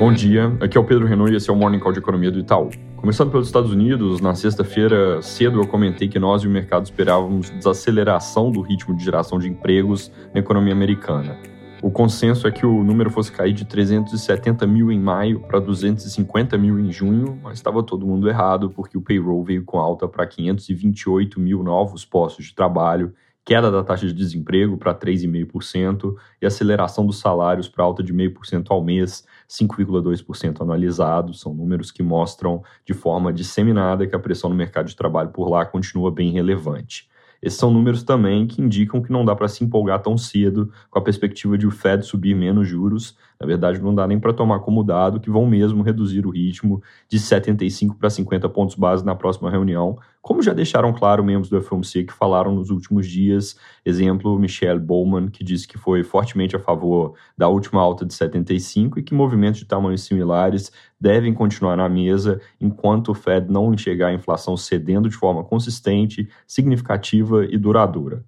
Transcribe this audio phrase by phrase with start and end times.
[0.00, 2.30] Bom dia, aqui é o Pedro Renault e esse é o Morning Call de Economia
[2.30, 2.70] do Itaú.
[2.96, 7.50] Começando pelos Estados Unidos, na sexta-feira cedo eu comentei que nós e o mercado esperávamos
[7.50, 11.36] desaceleração do ritmo de geração de empregos na economia americana.
[11.82, 16.56] O consenso é que o número fosse cair de 370 mil em maio para 250
[16.56, 20.26] mil em junho, mas estava todo mundo errado porque o payroll veio com alta para
[20.26, 23.12] 528 mil novos postos de trabalho
[23.50, 28.66] queda da taxa de desemprego para 3,5% e aceleração dos salários para alta de 0,5%
[28.70, 31.34] ao mês, 5,2% anualizado.
[31.34, 35.50] São números que mostram de forma disseminada que a pressão no mercado de trabalho por
[35.50, 37.10] lá continua bem relevante.
[37.42, 40.98] Esses são números também que indicam que não dá para se empolgar tão cedo com
[40.98, 43.16] a perspectiva de o Fed subir menos juros.
[43.40, 46.82] Na verdade, não dá nem para tomar como dado que vão mesmo reduzir o ritmo
[47.08, 51.60] de 75 para 50 pontos base na próxima reunião, como já deixaram claro membros do
[51.62, 53.56] FOMC que falaram nos últimos dias.
[53.84, 58.98] Exemplo, Michelle Bowman, que disse que foi fortemente a favor da última alta de 75
[58.98, 64.08] e que movimentos de tamanhos similares devem continuar na mesa enquanto o Fed não enxergar
[64.08, 68.22] a inflação cedendo de forma consistente, significativa e duradoura.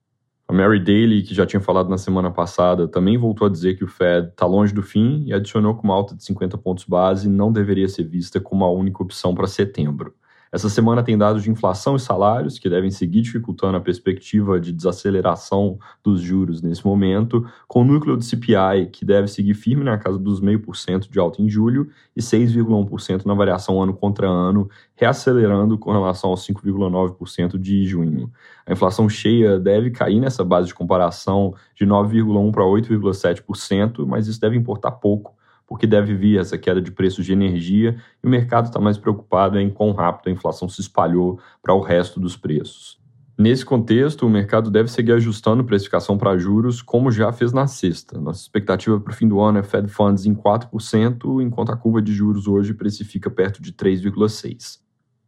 [0.49, 3.85] A Mary Daly, que já tinha falado na semana passada, também voltou a dizer que
[3.85, 7.29] o Fed está longe do fim e adicionou que uma alta de 50 pontos base
[7.29, 10.15] não deveria ser vista como a única opção para setembro.
[10.53, 14.71] Essa semana tem dados de inflação e salários que devem seguir dificultando a perspectiva de
[14.71, 19.97] desaceleração dos juros nesse momento, com o núcleo do CPI que deve seguir firme na
[19.97, 25.79] casa dos 0,5% de alta em julho e 6,1% na variação ano contra ano, reacelerando
[25.79, 28.31] com relação aos 5,9% de junho.
[28.67, 34.39] A inflação cheia deve cair nessa base de comparação de 9,1% para 8,7%, mas isso
[34.39, 35.35] deve importar pouco
[35.73, 39.59] porque deve vir essa queda de preços de energia e o mercado está mais preocupado
[39.59, 43.01] em quão rápido a inflação se espalhou para o resto dos preços.
[43.39, 48.21] Nesse contexto, o mercado deve seguir ajustando precificação para juros, como já fez na sexta.
[48.21, 52.03] Nossa expectativa para o fim do ano é Fed Funds em 4%, enquanto a curva
[52.03, 54.83] de juros hoje precifica perto de 3,6%.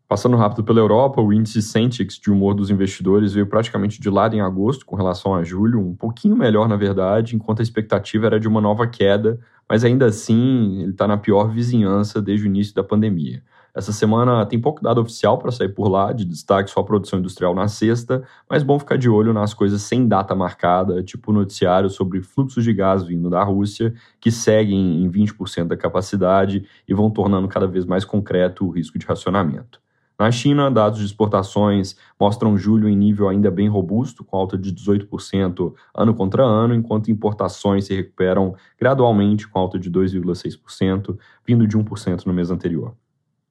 [0.06, 4.36] Passando rápido pela Europa, o índice Sentix de humor dos investidores veio praticamente de lado
[4.36, 8.38] em agosto com relação a julho, um pouquinho melhor na verdade, enquanto a expectativa era
[8.38, 12.74] de uma nova queda, mas ainda assim ele está na pior vizinhança desde o início
[12.74, 13.42] da pandemia.
[13.74, 17.18] Essa semana tem pouco dado oficial para sair por lá, de destaque só a produção
[17.18, 21.34] industrial na sexta, mas bom ficar de olho nas coisas sem data marcada, tipo o
[21.34, 26.94] noticiário sobre fluxos de gás vindo da Rússia, que seguem em 20% da capacidade e
[26.94, 29.82] vão tornando cada vez mais concreto o risco de racionamento.
[30.18, 34.72] Na China, dados de exportações mostram julho em nível ainda bem robusto, com alta de
[34.72, 41.76] 18% ano contra ano, enquanto importações se recuperam gradualmente, com alta de 2,6%, vindo de
[41.76, 42.94] 1% no mês anterior.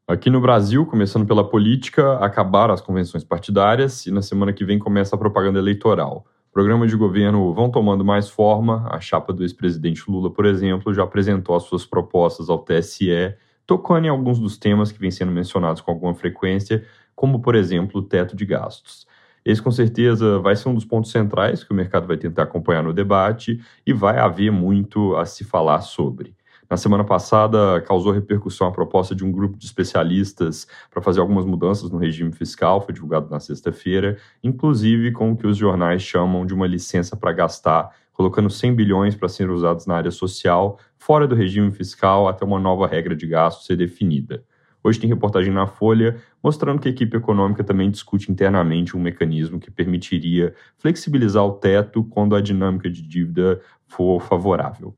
[0.07, 4.79] Aqui no Brasil, começando pela política, acabaram as convenções partidárias e na semana que vem
[4.79, 6.25] começa a propaganda eleitoral.
[6.51, 8.87] Programas de governo vão tomando mais forma.
[8.91, 13.33] A chapa do ex-presidente Lula, por exemplo, já apresentou as suas propostas ao TSE
[13.65, 16.83] tocando em alguns dos temas que vêm sendo mencionados com alguma frequência,
[17.15, 19.07] como, por exemplo, o teto de gastos.
[19.45, 22.83] Esse, com certeza, vai ser um dos pontos centrais que o mercado vai tentar acompanhar
[22.83, 26.35] no debate e vai haver muito a se falar sobre.
[26.69, 31.45] Na semana passada, causou repercussão a proposta de um grupo de especialistas para fazer algumas
[31.45, 36.45] mudanças no regime fiscal, foi divulgado na sexta-feira, inclusive com o que os jornais chamam
[36.45, 41.27] de uma licença para gastar colocando 100 bilhões para serem usados na área social, fora
[41.27, 44.43] do regime fiscal, até uma nova regra de gasto ser definida.
[44.83, 49.59] Hoje tem reportagem na Folha mostrando que a equipe econômica também discute internamente um mecanismo
[49.59, 54.93] que permitiria flexibilizar o teto quando a dinâmica de dívida for favorável.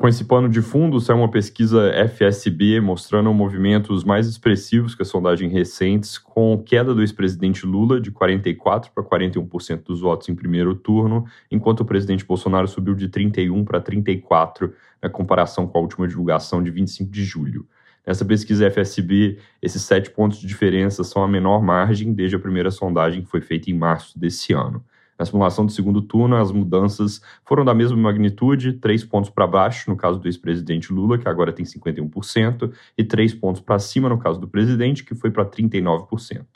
[0.00, 5.04] Com esse pano de fundo, saiu uma pesquisa FSB mostrando movimentos mais expressivos que a
[5.04, 10.74] sondagem recentes, com queda do ex-presidente Lula de 44% para 41% dos votos em primeiro
[10.74, 14.72] turno, enquanto o presidente Bolsonaro subiu de 31% para 34%
[15.02, 17.68] na comparação com a última divulgação de 25 de julho.
[18.06, 22.70] Nessa pesquisa FSB, esses sete pontos de diferença são a menor margem desde a primeira
[22.70, 24.82] sondagem que foi feita em março desse ano.
[25.20, 29.90] Na simulação do segundo turno, as mudanças foram da mesma magnitude, três pontos para baixo,
[29.90, 34.18] no caso do ex-presidente Lula, que agora tem 51%, e três pontos para cima, no
[34.18, 36.46] caso do presidente, que foi para 39%.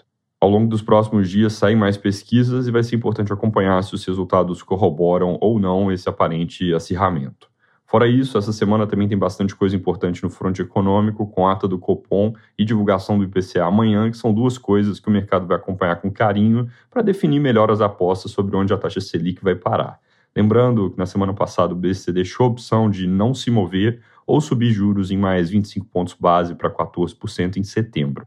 [0.41, 4.03] Ao longo dos próximos dias saem mais pesquisas e vai ser importante acompanhar se os
[4.07, 7.54] resultados corroboram ou não esse aparente acirramento.
[7.95, 11.79] Fora isso, essa semana também tem bastante coisa importante no fronte econômico, com ata do
[11.79, 16.01] Copom e divulgação do IPCA amanhã, que são duas coisas que o mercado vai acompanhar
[16.01, 20.01] com carinho para definir melhor as apostas sobre onde a taxa Selic vai parar.
[20.35, 24.41] Lembrando que na semana passada o BC deixou a opção de não se mover ou
[24.41, 28.27] subir juros em mais 25 pontos base para 14% em setembro.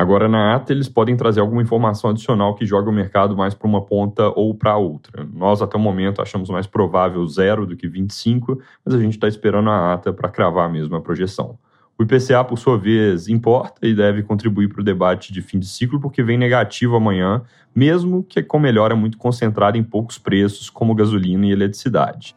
[0.00, 3.68] Agora, na ata, eles podem trazer alguma informação adicional que joga o mercado mais para
[3.68, 5.28] uma ponta ou para outra.
[5.30, 9.28] Nós, até o momento, achamos mais provável zero do que 25, mas a gente está
[9.28, 11.58] esperando a ata para cravar mesmo a projeção.
[11.98, 15.66] O IPCA, por sua vez, importa e deve contribuir para o debate de fim de
[15.66, 17.42] ciclo, porque vem negativo amanhã,
[17.76, 22.34] mesmo que com melhora muito concentrada em poucos preços, como gasolina e eletricidade.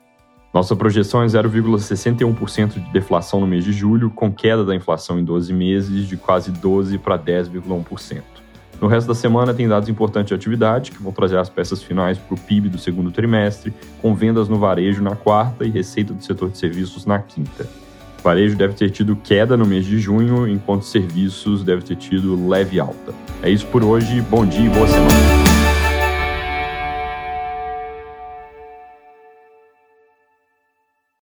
[0.54, 5.24] Nossa projeção é 0,61% de deflação no mês de julho, com queda da inflação em
[5.24, 8.22] 12 meses de quase 12% para 10,1%.
[8.80, 12.20] No resto da semana, tem dados importantes de atividade, que vão trazer as peças finais
[12.20, 16.24] para o PIB do segundo trimestre, com vendas no varejo na quarta e receita do
[16.24, 17.68] setor de serviços na quinta.
[18.20, 22.48] O varejo deve ter tido queda no mês de junho, enquanto serviços deve ter tido
[22.48, 23.12] leve alta.
[23.42, 25.53] É isso por hoje, bom dia e boa semana.